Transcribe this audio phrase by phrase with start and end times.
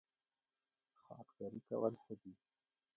[1.03, 2.31] خاکساري کول ښه دي